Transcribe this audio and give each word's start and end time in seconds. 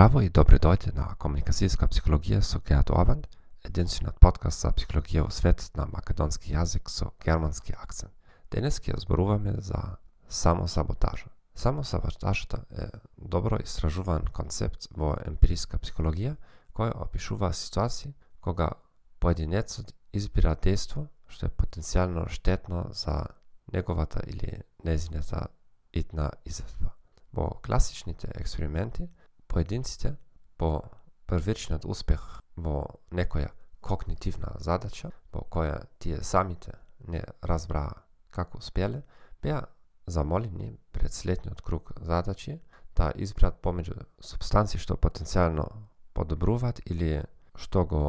Здраво 0.00 0.22
и 0.24 0.30
добри 0.32 0.56
дојде 0.56 0.94
на 0.96 1.10
Комуникацијска 1.20 1.84
психологија 1.90 2.38
со 2.40 2.56
Геат 2.64 2.88
Обанд, 2.88 3.26
единствениот 3.68 4.16
подкаст 4.16 4.62
за 4.64 4.70
психологија 4.72 5.26
во 5.26 5.34
светот 5.36 5.76
на 5.76 5.84
македонски 5.92 6.54
јазик 6.54 6.88
со 6.88 7.10
германски 7.20 7.76
акцент. 7.76 8.14
Денес 8.48 8.80
ќе 8.80 8.96
зборуваме 9.02 9.52
за 9.60 9.98
самосаботажа. 10.24 11.28
Самосаботажата 11.52 12.62
е 12.70 12.88
добро 13.18 13.60
истражуван 13.60 14.24
концепт 14.32 14.88
во 14.96 15.18
емпириска 15.26 15.76
психологија 15.76 16.32
кој 16.72 16.96
опишува 16.96 17.52
ситуации 17.52 18.14
кога 18.40 18.72
поединецот 19.20 19.92
избира 20.16 20.56
дејство 20.56 21.10
што 21.28 21.52
е 21.52 21.56
потенцијално 21.60 22.24
штетно 22.32 22.86
за 22.96 23.26
неговата 23.68 24.24
или 24.26 24.62
незината 24.82 25.48
итна 25.92 26.30
изведба. 26.46 26.96
Во 27.36 27.50
класичните 27.60 28.32
експерименти 28.40 29.10
поединците 29.50 30.14
по 30.56 30.84
првичниот 31.26 31.84
успех 31.84 32.40
во 32.56 32.84
некоја 33.10 33.50
когнитивна 33.82 34.54
задача, 34.62 35.10
во 35.32 35.42
која 35.42 35.82
тие 35.98 36.22
самите 36.22 36.76
не 37.08 37.22
разбраа 37.42 38.04
како 38.30 38.58
успеле, 38.62 39.02
беа 39.42 39.64
замолени 40.06 40.76
пред 40.92 41.12
следниот 41.14 41.62
круг 41.62 41.92
задачи 42.00 42.60
да 42.96 43.12
избрат 43.16 43.60
помеѓу 43.62 44.04
субстанции 44.20 44.78
што 44.78 44.98
потенцијално 45.00 45.66
подобруваат 46.14 46.82
или 46.86 47.22
што 47.56 47.84
го 47.86 48.02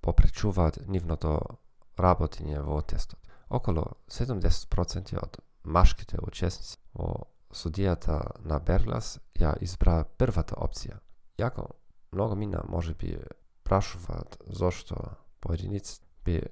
попречуваат 0.00 0.80
нивното 0.88 1.38
работење 1.98 2.62
во 2.64 2.80
тестот. 2.82 3.18
Околу 3.50 3.84
70% 4.08 5.18
од 5.20 5.40
машките 5.64 6.18
учесници 6.22 6.78
во 6.94 7.26
судијата 7.52 8.20
на 8.44 8.58
Берглас 8.58 9.18
ја 9.34 9.54
избра 9.60 10.04
првата 10.04 10.54
опција. 10.54 11.00
Јако 11.38 11.66
многу 12.12 12.36
мина 12.36 12.62
може 12.68 12.94
би 12.94 13.18
прашуваат 13.64 14.38
зошто 14.46 15.16
поединец 15.40 16.00
би 16.24 16.42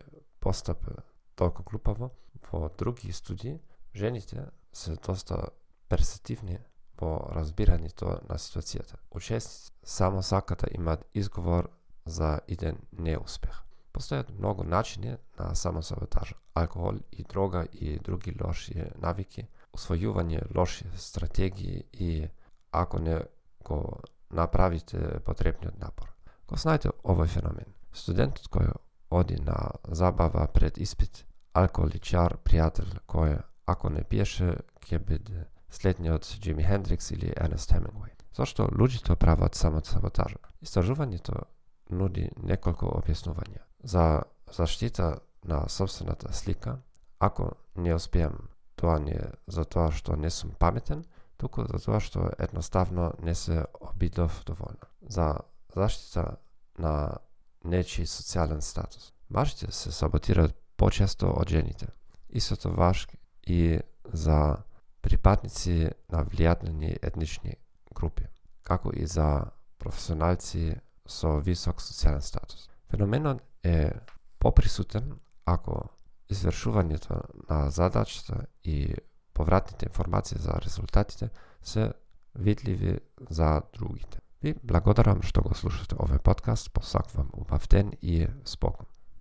постапил 0.41 0.97
толку 1.35 1.63
глупаво, 1.63 2.11
во 2.51 2.71
други 2.79 3.13
студии 3.13 3.61
жените 3.95 4.49
се 4.73 4.97
доста 4.97 5.49
персетивни 5.89 6.59
во 7.01 7.31
разбирањето 7.35 8.19
на 8.29 8.39
ситуацијата. 8.39 8.99
Учесници 9.11 9.73
само 9.83 10.23
сакат 10.23 10.59
да 10.61 10.69
имаат 10.75 11.07
изговор 11.15 11.71
за 12.07 12.41
еден 12.49 12.79
неуспех. 12.93 13.63
Постојат 13.93 14.31
многу 14.39 14.65
начини 14.65 15.17
на 15.39 15.55
самосаботажа. 15.55 16.35
Алкохол 16.55 16.99
и 17.13 17.25
дрога 17.25 17.67
и 17.73 17.99
други 17.99 18.35
лоши 18.45 18.91
навики 18.97 19.49
освојување 19.79 20.43
лоши 20.57 20.87
стратегии 20.97 21.85
и 21.93 22.29
ако 22.73 22.99
не 22.99 23.21
го 23.65 24.01
направите 24.31 25.21
потребниот 25.25 25.79
напор. 25.79 26.11
Го 26.49 26.57
знаете 26.57 26.91
овој 27.05 27.29
феномен. 27.29 27.75
Студентот 27.93 28.51
кој 28.53 28.73
оди 29.11 29.39
на 29.41 29.57
забава 29.89 30.47
пред 30.53 30.79
испит, 30.79 31.25
алкооличар, 31.55 32.37
пријател 32.45 32.91
кој 33.09 33.41
ако 33.67 33.91
не 33.93 34.05
пиеше 34.05 34.59
ќе 34.85 34.99
биде 34.99 35.47
следниот 35.71 36.25
Джими 36.41 36.65
Хендрикс 36.65 37.11
или 37.11 37.33
Ернест 37.37 37.73
Хемингуей. 37.73 38.15
Зошто 38.37 38.69
луѓето 38.69 39.17
прават 39.17 39.55
само 39.55 39.83
саботаж? 39.85 40.37
Истражувањето 40.63 41.43
нуди 41.91 42.29
неколку 42.37 42.87
објаснувања. 42.87 43.65
За 43.83 44.23
заштита 44.53 45.19
на 45.45 45.69
собствената 45.69 46.33
слика, 46.33 46.79
ако 47.19 47.53
не 47.77 47.95
успеам 47.95 48.49
тоа 48.79 48.99
не 49.03 49.17
е 49.19 49.31
за 49.47 49.65
тоа 49.65 49.91
што 49.93 50.17
не 50.17 50.31
сум 50.31 50.55
паметен, 50.59 51.05
туку 51.37 51.67
за 51.67 51.79
тоа 51.83 52.01
што 52.01 52.31
едноставно 52.39 53.13
не 53.23 53.35
се 53.35 53.65
обидов 53.81 54.43
доволно. 54.47 54.87
За 55.03 55.41
заштита 55.75 56.39
на 56.79 57.19
нечи 57.65 58.07
социјален 58.07 58.61
статус. 58.61 59.13
Мажите 59.29 59.73
се 59.73 59.93
саботираат 59.93 60.55
почесто 60.77 61.31
од 61.35 61.49
жените. 61.49 61.89
Истото 62.31 62.71
ваш 62.73 63.09
и 63.47 63.81
за 64.05 64.57
припадници 65.03 65.91
на 66.13 66.25
влијателни 66.25 66.97
етнични 67.03 67.57
групи, 67.95 68.27
како 68.63 68.93
и 68.95 69.07
за 69.07 69.51
професионалци 69.79 70.79
со 71.07 71.39
висок 71.41 71.83
социјален 71.83 72.23
статус. 72.23 72.69
Феноменот 72.91 73.43
е 73.65 73.93
поприсутен 74.39 75.19
ако 75.45 75.89
извршувањето 76.29 77.23
на 77.51 77.71
задачата 77.71 78.47
и 78.65 78.95
повратните 79.35 79.87
информации 79.87 80.39
за 80.39 80.61
резултатите 80.65 81.31
се 81.63 81.93
видливи 82.35 82.99
за 83.31 83.63
другите. 83.73 84.21
Ви 84.43 84.55
благодарам 84.63 85.23
што 85.23 85.43
го 85.43 85.55
слушате 85.55 85.97
овој 85.97 86.19
подкаст, 86.23 86.71
посакувам 86.73 87.31
убав 87.33 87.67
ден 87.69 87.93
и 88.03 88.27
спокон. 88.45 88.87